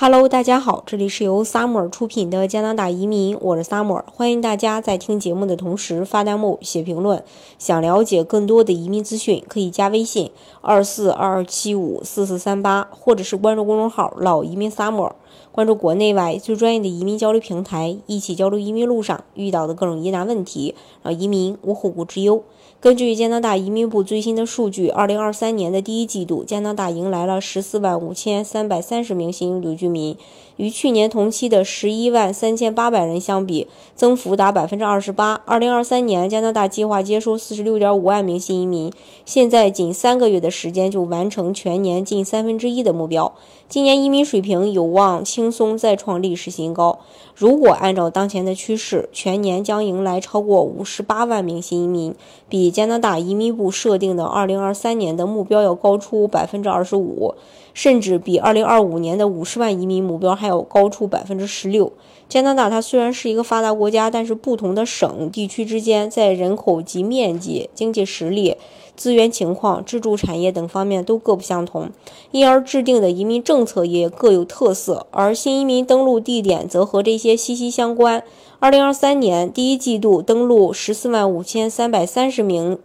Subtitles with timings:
[0.00, 7.24] Hello，大家好，这里是由 Summer 出品的加拿大移民，我是 Summer，欢迎大家在听节目的同时发弹幕、写评论。
[7.58, 10.30] 想了解更多的移民资讯，可以加微信
[10.60, 15.10] 二四二二七五四四三八，或者是关注公众号“老移民 Summer”，
[15.50, 22.44] 关注国内外最专业的移民交流平台，一起交流移民路上遇到的各种疑难问题，让移民无后顾之忧。
[22.80, 30.16] 根据加拿大移民部最新的数据，二零二三年的第一季度，加拿大迎来了十四万五千三百三十名新永居移民，
[30.56, 35.40] 与去年同期的十一万三千八百人相比，增幅达百分之二十八。
[35.44, 38.92] 二零二三年，加拿大计划接收四十六点五万名新移民，
[39.24, 43.32] 现在仅三个月的时间就完成全年近三分之一的目标。
[43.68, 47.00] 今年移民水平有望轻松再创历史新高。
[47.34, 52.14] 如果按照当前的趋势，全年将迎来超过五十八万名新移民，
[52.48, 57.34] 比加拿大移民部设定的二零二三年的目标要高出百分之二十五，
[57.74, 61.92] 甚至比二零二五年的五十万移民目标还要高出百分之十六。
[62.28, 68.56] 加拿大它虽然是一个发达国家，但是不同的省地区之间在人口及面积、经济实力。
[68.96, 71.88] 资源情况、支柱产业等方面都各不相同，
[72.32, 78.24] 因而制定的移民政策也各有特色，而新移民登陆地点则和这些息息相关。
[78.58, 82.76] 二零二三年第一季度登陆十四万五千三百三十名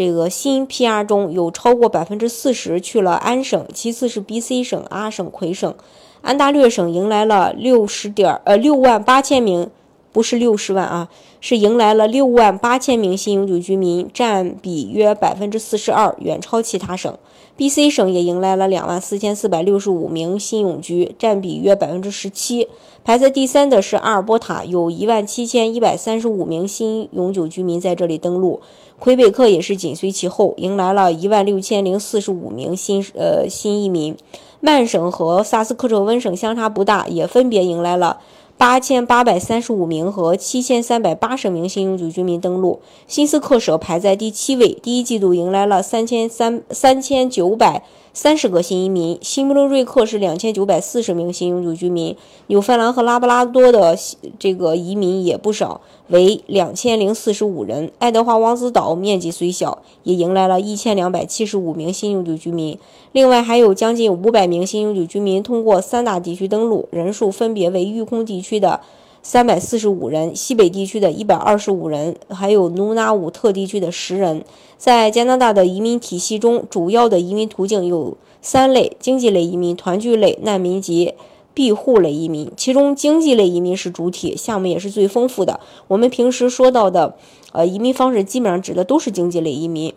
[0.00, 5.74] 这个新 PR 中有超过百分之四十去了安省，其次是 BC 省、阿省、魁省，
[6.22, 9.68] 安大略省迎来了六十点呃六万八千名。
[10.12, 11.08] 不是六十万啊，
[11.40, 17.16] 是迎来了六万八千名新永久居民，占比约百分之四十二，远超其他省。
[17.56, 22.68] B.C 省也迎来了两万四千四百六十五名新永居，占比约百分之十七。
[23.04, 28.60] 排在第三的是阿尔伯塔，有一万七千一百三十五名新永久居民在这里登陆。
[28.98, 34.16] 魁北克也是紧随其后，迎来了一万六千零四十五名新呃新移民。
[34.60, 38.20] 曼省和萨斯克彻温省相差不大，也分别迎来了。
[38.60, 44.78] 八千八百三十五名和七千三百八十名新永久居民登陆，新斯克舍排在第七位。
[44.82, 47.82] 第一季度迎来了三千三三千九百。
[48.22, 52.14] 三十个新移民，新布伦瑞克是两千九百四十名新永久居民，
[52.48, 53.96] 纽芬兰和拉布拉多的
[54.38, 57.90] 这个移民也不少，为两千零四十五人。
[57.98, 62.78] 爱德华王子岛面积虽小，也迎来了一千两百七十五名新永久居民。
[63.12, 68.80] 另外还有将近五百名新永久居民通过三大地区登陆，人数分别为育空地区的。
[69.22, 74.42] 三百四十五人，西北地区的一百二十五人，还有努纳武特地区的十人。
[74.78, 81.12] 在加拿大的移民体系中，主要的移民途径有三类：经济类移民、团聚类难民及
[81.52, 82.50] 庇护类移民。
[82.56, 85.60] 其中，经济类移民是主体，项目也是最丰富的。
[85.88, 87.14] 我们平时说到的，
[87.52, 89.92] 呃，移民方式基本上指的都是经济类移民。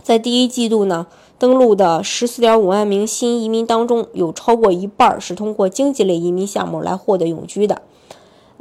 [0.00, 7.82] 在第一季度呢，登陆的十四点五万名新移民当中，有超过一半是通过经济类移民项目来获得永居的。